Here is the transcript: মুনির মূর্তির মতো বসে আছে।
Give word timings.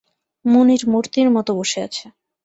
মুনির 0.45 0.81
মূর্তির 0.91 1.27
মতো 1.35 1.51
বসে 1.59 1.79
আছে। 1.87 2.05